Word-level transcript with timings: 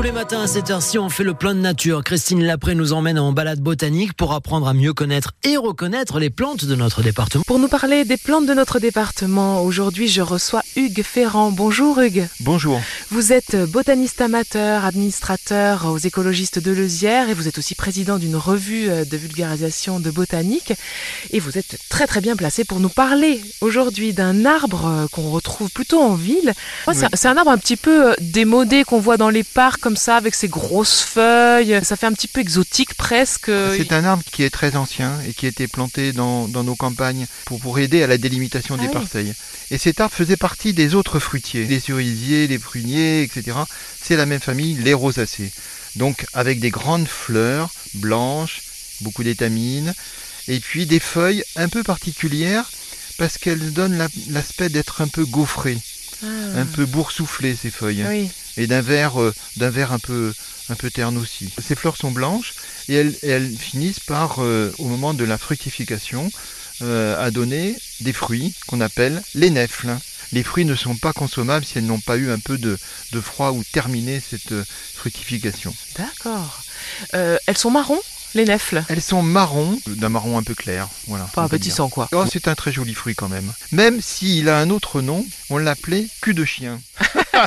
Tous 0.00 0.04
les 0.04 0.12
matins 0.12 0.40
à 0.40 0.46
cette 0.46 0.70
heure-ci, 0.70 0.98
on 0.98 1.10
fait 1.10 1.24
le 1.24 1.34
plein 1.34 1.54
de 1.54 1.60
nature. 1.60 2.02
Christine 2.02 2.42
Lapré 2.42 2.74
nous 2.74 2.94
emmène 2.94 3.18
en 3.18 3.32
balade 3.32 3.60
botanique 3.60 4.14
pour 4.14 4.32
apprendre 4.32 4.66
à 4.66 4.72
mieux 4.72 4.94
connaître 4.94 5.32
et 5.44 5.58
reconnaître 5.58 6.18
les 6.18 6.30
plantes 6.30 6.64
de 6.64 6.74
notre 6.74 7.02
département. 7.02 7.44
Pour 7.46 7.58
nous 7.58 7.68
parler 7.68 8.06
des 8.06 8.16
plantes 8.16 8.46
de 8.46 8.54
notre 8.54 8.78
département, 8.78 9.62
aujourd'hui 9.62 10.08
je 10.08 10.22
reçois 10.22 10.62
Hugues 10.74 11.02
Ferrand. 11.02 11.52
Bonjour 11.52 12.00
Hugues. 12.00 12.26
Bonjour. 12.40 12.80
Vous 13.10 13.34
êtes 13.34 13.54
botaniste 13.70 14.22
amateur, 14.22 14.86
administrateur 14.86 15.84
aux 15.84 15.98
écologistes 15.98 16.60
de 16.60 16.70
Leusière 16.70 17.28
et 17.28 17.34
vous 17.34 17.46
êtes 17.46 17.58
aussi 17.58 17.74
président 17.74 18.16
d'une 18.16 18.36
revue 18.36 18.88
de 18.88 19.16
vulgarisation 19.18 20.00
de 20.00 20.10
botanique. 20.10 20.72
Et 21.30 21.40
vous 21.40 21.58
êtes 21.58 21.76
très 21.90 22.06
très 22.06 22.22
bien 22.22 22.36
placé 22.36 22.64
pour 22.64 22.80
nous 22.80 22.88
parler 22.88 23.42
aujourd'hui 23.60 24.14
d'un 24.14 24.46
arbre 24.46 25.08
qu'on 25.12 25.28
retrouve 25.30 25.70
plutôt 25.70 26.00
en 26.00 26.14
ville. 26.14 26.54
Oui. 26.88 26.94
C'est 27.12 27.28
un 27.28 27.36
arbre 27.36 27.50
un 27.50 27.58
petit 27.58 27.76
peu 27.76 28.14
démodé 28.18 28.84
qu'on 28.84 28.98
voit 28.98 29.18
dans 29.18 29.28
les 29.28 29.44
parcs 29.44 29.89
comme 29.90 29.96
ça 29.96 30.14
avec 30.16 30.36
ses 30.36 30.46
grosses 30.46 31.00
feuilles. 31.00 31.80
Ça 31.82 31.96
fait 31.96 32.06
un 32.06 32.12
petit 32.12 32.28
peu 32.28 32.40
exotique 32.40 32.94
presque. 32.94 33.50
C'est 33.76 33.92
un 33.92 34.04
arbre 34.04 34.22
qui 34.30 34.44
est 34.44 34.50
très 34.50 34.76
ancien 34.76 35.18
et 35.28 35.34
qui 35.34 35.46
a 35.46 35.48
été 35.48 35.66
planté 35.66 36.12
dans, 36.12 36.46
dans 36.46 36.62
nos 36.62 36.76
campagnes 36.76 37.26
pour, 37.44 37.58
pour 37.58 37.80
aider 37.80 38.04
à 38.04 38.06
la 38.06 38.16
délimitation 38.16 38.76
Ah 38.78 38.82
des 38.82 38.86
oui. 38.86 38.92
parcelles. 38.92 39.34
Et 39.72 39.78
cet 39.78 40.00
arbre 40.00 40.14
faisait 40.14 40.36
partie 40.36 40.74
des 40.74 40.94
autres 40.94 41.18
fruitiers, 41.18 41.64
les 41.64 41.80
cerisiers, 41.80 42.46
les 42.46 42.60
pruniers, 42.60 43.22
etc. 43.24 43.56
C'est 44.00 44.14
la 44.14 44.26
même 44.26 44.38
famille, 44.38 44.74
les 44.74 44.94
rosacées. 44.94 45.50
Donc 45.96 46.24
avec 46.34 46.60
des 46.60 46.70
grandes 46.70 47.08
fleurs 47.08 47.70
blanches, 47.94 48.60
beaucoup 49.00 49.24
d'étamines, 49.24 49.92
et 50.46 50.60
puis 50.60 50.86
des 50.86 51.00
feuilles 51.00 51.42
un 51.56 51.68
peu 51.68 51.82
particulières 51.82 52.70
parce 53.18 53.38
qu'elles 53.38 53.72
donnent 53.72 53.98
la- 53.98 54.06
l'aspect 54.28 54.68
d'être 54.68 55.00
un 55.00 55.08
peu 55.08 55.24
gaufrées, 55.24 55.78
Ah. 56.22 56.26
un 56.56 56.66
peu 56.66 56.86
boursouflées 56.86 57.56
ces 57.56 57.70
feuilles. 57.70 58.04
Oui. 58.06 58.30
et 58.56 58.66
d'un 58.66 58.80
vert, 58.82 59.20
euh, 59.20 59.32
d'un 59.56 59.70
vert 59.70 59.92
un 59.92 59.98
peu, 59.98 60.32
un 60.68 60.74
peu 60.74 60.90
terne 60.90 61.16
aussi. 61.18 61.52
Ces 61.62 61.74
fleurs 61.74 61.96
sont 61.96 62.10
blanches 62.10 62.54
et 62.88 62.94
elles, 62.94 63.16
elles 63.22 63.56
finissent 63.56 64.00
par, 64.00 64.36
euh, 64.40 64.72
au 64.78 64.86
moment 64.86 65.14
de 65.14 65.24
la 65.24 65.38
fructification, 65.38 66.30
euh, 66.82 67.22
à 67.24 67.30
donner 67.30 67.76
des 68.00 68.12
fruits 68.12 68.54
qu'on 68.66 68.80
appelle 68.80 69.22
les 69.34 69.50
nèfles. 69.50 69.96
Les 70.32 70.42
fruits 70.42 70.64
ne 70.64 70.74
sont 70.76 70.96
pas 70.96 71.12
consommables 71.12 71.64
si 71.64 71.78
elles 71.78 71.86
n'ont 71.86 72.00
pas 72.00 72.16
eu 72.16 72.30
un 72.30 72.38
peu 72.38 72.56
de, 72.56 72.78
de 73.12 73.20
froid 73.20 73.50
ou 73.50 73.64
terminé 73.72 74.20
cette 74.20 74.54
fructification. 74.94 75.74
D'accord. 75.96 76.62
Euh, 77.14 77.36
elles 77.46 77.58
sont 77.58 77.70
marrons, 77.70 78.00
les 78.34 78.44
nèfles 78.44 78.84
Elles 78.88 79.02
sont 79.02 79.22
marrons, 79.22 79.78
d'un 79.86 80.08
marron 80.08 80.38
un 80.38 80.42
peu 80.42 80.54
clair. 80.54 80.88
Voilà, 81.06 81.24
Pas 81.34 81.44
appétissant 81.44 81.88
quoi. 81.88 82.08
Oh, 82.12 82.24
c'est 82.30 82.48
un 82.48 82.54
très 82.54 82.72
joli 82.72 82.94
fruit 82.94 83.14
quand 83.14 83.28
même. 83.28 83.52
Même 83.72 84.00
s'il 84.00 84.48
a 84.48 84.58
un 84.58 84.70
autre 84.70 85.00
nom, 85.00 85.26
on 85.50 85.58
l'appelait 85.58 86.06
cul 86.20 86.34
de 86.34 86.44
chien. 86.44 86.80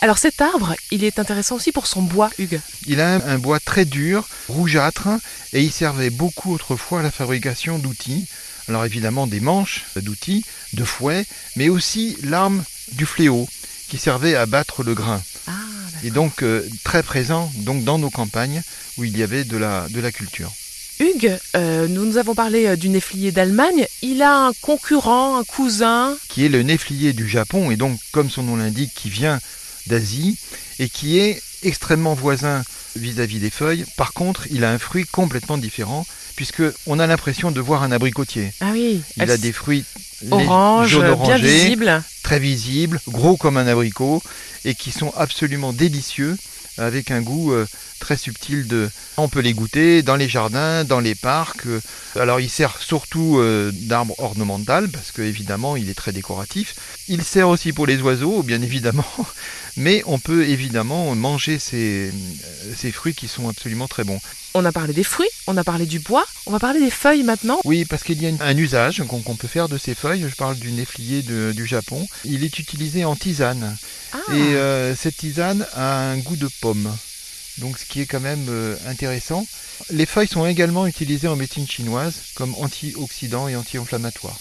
Alors 0.00 0.18
cet 0.18 0.40
arbre, 0.40 0.74
il 0.90 1.04
est 1.04 1.18
intéressant 1.18 1.56
aussi 1.56 1.72
pour 1.72 1.86
son 1.86 2.02
bois, 2.02 2.30
Hugues. 2.38 2.60
Il 2.86 3.00
a 3.00 3.14
un, 3.14 3.20
un 3.20 3.38
bois 3.38 3.60
très 3.60 3.84
dur, 3.84 4.28
rougeâtre, 4.48 5.08
et 5.52 5.62
il 5.62 5.72
servait 5.72 6.10
beaucoup 6.10 6.52
autrefois 6.54 7.00
à 7.00 7.02
la 7.02 7.10
fabrication 7.10 7.78
d'outils. 7.78 8.26
Alors 8.68 8.84
évidemment 8.84 9.26
des 9.26 9.40
manches 9.40 9.84
d'outils, 9.96 10.44
de 10.74 10.84
fouets, 10.84 11.24
mais 11.56 11.68
aussi 11.68 12.16
l'arme 12.22 12.62
du 12.92 13.06
fléau, 13.06 13.48
qui 13.88 13.98
servait 13.98 14.34
à 14.34 14.46
battre 14.46 14.82
le 14.82 14.94
grain. 14.94 15.22
Et 16.04 16.10
donc 16.10 16.42
euh, 16.42 16.66
très 16.84 17.02
présent 17.02 17.50
donc 17.58 17.84
dans 17.84 17.98
nos 17.98 18.10
campagnes 18.10 18.62
où 18.96 19.04
il 19.04 19.16
y 19.16 19.22
avait 19.22 19.44
de 19.44 19.56
la, 19.56 19.86
de 19.88 20.00
la 20.00 20.12
culture. 20.12 20.52
Hugues, 21.00 21.38
euh, 21.54 21.86
nous 21.86 22.04
nous 22.04 22.16
avons 22.16 22.34
parlé 22.34 22.66
euh, 22.66 22.76
du 22.76 22.88
néflier 22.88 23.30
d'Allemagne. 23.30 23.86
Il 24.02 24.20
a 24.22 24.46
un 24.46 24.52
concurrent, 24.60 25.38
un 25.38 25.44
cousin. 25.44 26.16
qui 26.28 26.44
est 26.44 26.48
le 26.48 26.62
néflier 26.62 27.12
du 27.12 27.28
Japon, 27.28 27.70
et 27.70 27.76
donc, 27.76 28.00
comme 28.10 28.30
son 28.30 28.42
nom 28.42 28.56
l'indique, 28.56 28.92
qui 28.94 29.08
vient 29.08 29.38
d'Asie, 29.86 30.36
et 30.80 30.88
qui 30.88 31.18
est 31.18 31.40
extrêmement 31.62 32.14
voisin 32.14 32.64
vis-à-vis 32.96 33.38
des 33.38 33.50
feuilles. 33.50 33.84
Par 33.96 34.12
contre, 34.12 34.48
il 34.50 34.64
a 34.64 34.72
un 34.72 34.78
fruit 34.78 35.04
complètement 35.04 35.56
différent, 35.56 36.04
puisque 36.34 36.62
on 36.86 36.98
a 36.98 37.06
l'impression 37.06 37.52
de 37.52 37.60
voir 37.60 37.84
un 37.84 37.92
abricotier. 37.92 38.52
Ah 38.60 38.70
oui. 38.72 39.00
Il 39.16 39.30
a 39.30 39.36
des 39.36 39.52
fruits 39.52 39.84
orange, 40.30 40.88
jaune 40.88 41.02
bien 41.02 41.12
orangé, 41.12 41.64
visible. 41.64 42.02
Très 42.28 42.40
visibles, 42.40 43.00
gros 43.08 43.38
comme 43.38 43.56
un 43.56 43.66
abricot, 43.66 44.22
et 44.66 44.74
qui 44.74 44.90
sont 44.90 45.14
absolument 45.16 45.72
délicieux, 45.72 46.36
avec 46.76 47.10
un 47.10 47.22
goût 47.22 47.54
euh, 47.54 47.66
très 48.00 48.18
subtil 48.18 48.66
de... 48.66 48.90
On 49.16 49.30
peut 49.30 49.40
les 49.40 49.54
goûter 49.54 50.02
dans 50.02 50.14
les 50.14 50.28
jardins, 50.28 50.84
dans 50.84 51.00
les 51.00 51.14
parcs. 51.14 51.64
euh. 51.64 51.80
Alors 52.16 52.38
il 52.38 52.50
sert 52.50 52.82
surtout 52.82 53.38
euh, 53.38 53.72
d'arbre 53.72 54.14
ornemental, 54.18 54.90
parce 54.90 55.10
que 55.10 55.22
évidemment 55.22 55.74
il 55.74 55.88
est 55.88 55.94
très 55.94 56.12
décoratif. 56.12 56.74
Il 57.08 57.22
sert 57.22 57.48
aussi 57.48 57.72
pour 57.72 57.86
les 57.86 58.02
oiseaux, 58.02 58.42
bien 58.42 58.60
évidemment, 58.60 59.06
mais 59.78 60.02
on 60.04 60.18
peut 60.18 60.46
évidemment 60.46 61.14
manger 61.14 61.58
ces, 61.58 62.12
ces 62.76 62.92
fruits 62.92 63.14
qui 63.14 63.26
sont 63.26 63.48
absolument 63.48 63.88
très 63.88 64.04
bons. 64.04 64.20
On 64.60 64.64
a 64.64 64.72
parlé 64.72 64.92
des 64.92 65.04
fruits, 65.04 65.28
on 65.46 65.56
a 65.56 65.62
parlé 65.62 65.86
du 65.86 66.00
bois, 66.00 66.26
on 66.46 66.50
va 66.50 66.58
parler 66.58 66.80
des 66.80 66.90
feuilles 66.90 67.22
maintenant. 67.22 67.60
Oui, 67.64 67.84
parce 67.84 68.02
qu'il 68.02 68.20
y 68.20 68.26
a 68.26 68.32
un 68.40 68.56
usage 68.56 69.04
qu'on 69.06 69.36
peut 69.36 69.46
faire 69.46 69.68
de 69.68 69.78
ces 69.78 69.94
feuilles. 69.94 70.26
Je 70.28 70.34
parle 70.34 70.56
du 70.56 70.72
néflier 70.72 71.22
de- 71.22 71.52
du 71.54 71.64
Japon. 71.64 72.08
Il 72.24 72.42
est 72.42 72.58
utilisé 72.58 73.04
en 73.04 73.14
tisane. 73.14 73.76
Ah, 74.12 74.18
Et 74.34 74.56
euh, 74.56 74.96
cette 74.96 75.16
tisane 75.16 75.64
a 75.74 76.00
un 76.10 76.16
goût 76.18 76.34
de 76.34 76.48
pomme. 76.60 76.92
Donc 77.58 77.78
ce 77.78 77.84
qui 77.84 78.00
est 78.00 78.06
quand 78.06 78.18
même 78.18 78.46
euh, 78.48 78.74
intéressant. 78.88 79.46
Les 79.90 80.06
feuilles 80.06 80.26
sont 80.26 80.44
également 80.44 80.88
utilisées 80.88 81.28
en 81.28 81.36
médecine 81.36 81.68
chinoise 81.68 82.14
comme 82.34 82.52
antioxydants 82.56 83.46
et 83.46 83.54
anti-inflammatoires. 83.54 84.40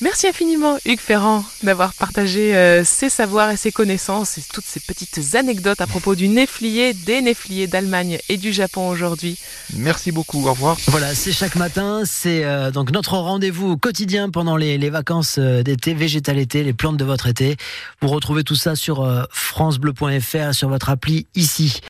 Merci 0.00 0.28
infiniment 0.28 0.78
Hugues 0.84 1.00
Ferrand 1.00 1.44
d'avoir 1.64 1.92
partagé 1.92 2.54
euh, 2.54 2.84
ses 2.84 3.08
savoirs 3.08 3.50
et 3.50 3.56
ses 3.56 3.72
connaissances 3.72 4.38
et 4.38 4.42
toutes 4.54 4.64
ces 4.64 4.78
petites 4.78 5.34
anecdotes 5.34 5.80
à 5.80 5.88
propos 5.88 6.14
du 6.14 6.28
néflier, 6.28 6.94
des 6.94 7.20
néfliers 7.20 7.66
d'Allemagne 7.66 8.18
et 8.28 8.36
du 8.36 8.52
Japon 8.52 8.88
aujourd'hui. 8.88 9.36
Merci 9.74 10.12
beaucoup, 10.12 10.46
au 10.46 10.50
revoir. 10.52 10.76
Voilà, 10.86 11.16
c'est 11.16 11.32
chaque 11.32 11.56
matin, 11.56 12.02
c'est 12.04 12.44
euh, 12.44 12.70
donc 12.70 12.92
notre 12.92 13.16
rendez-vous 13.16 13.76
quotidien 13.76 14.30
pendant 14.30 14.56
les, 14.56 14.78
les 14.78 14.88
vacances 14.88 15.36
euh, 15.40 15.64
d'été, 15.64 15.94
végétal 15.94 16.38
été, 16.38 16.62
les 16.62 16.72
plantes 16.72 16.96
de 16.96 17.04
votre 17.04 17.26
été. 17.26 17.56
Vous 18.00 18.08
retrouvez 18.08 18.44
tout 18.44 18.54
ça 18.54 18.76
sur 18.76 19.02
euh, 19.02 19.24
francebleu.fr, 19.30 20.54
sur 20.54 20.68
votre 20.68 20.90
appli 20.90 21.26
ici. 21.34 21.80